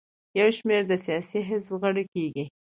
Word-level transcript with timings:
یو 0.39 0.49
شمېر 0.57 0.81
د 0.87 0.93
سیاسي 1.05 1.39
حزب 1.49 1.73
غړي 1.81 2.03
کیږي. 2.13 2.45